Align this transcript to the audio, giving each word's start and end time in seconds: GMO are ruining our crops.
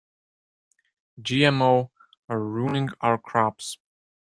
GMO 1.21 1.91
are 2.27 2.39
ruining 2.43 2.89
our 3.01 3.19
crops. 3.19 3.77